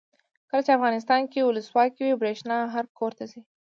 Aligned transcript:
کله 0.49 0.61
چې 0.65 0.75
افغانستان 0.77 1.21
کې 1.31 1.39
ولسواکي 1.47 2.01
وي 2.03 2.15
برښنا 2.21 2.57
هر 2.75 2.85
کور 2.97 3.11
ته 3.17 3.23
ځي. 3.31 3.41